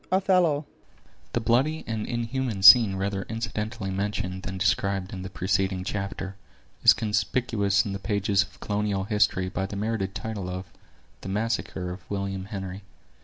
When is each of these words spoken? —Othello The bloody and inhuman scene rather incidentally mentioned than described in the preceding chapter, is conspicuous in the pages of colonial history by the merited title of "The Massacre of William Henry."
—Othello 0.11 0.65
The 1.33 1.39
bloody 1.39 1.83
and 1.85 2.07
inhuman 2.07 2.63
scene 2.63 2.95
rather 2.95 3.21
incidentally 3.29 3.91
mentioned 3.91 4.41
than 4.41 4.57
described 4.57 5.13
in 5.13 5.21
the 5.21 5.29
preceding 5.29 5.83
chapter, 5.83 6.35
is 6.81 6.91
conspicuous 6.93 7.85
in 7.85 7.93
the 7.93 7.99
pages 7.99 8.41
of 8.41 8.59
colonial 8.59 9.03
history 9.03 9.47
by 9.47 9.67
the 9.67 9.75
merited 9.75 10.15
title 10.15 10.49
of 10.49 10.65
"The 11.21 11.29
Massacre 11.29 11.91
of 11.91 12.09
William 12.09 12.45
Henry." 12.45 12.81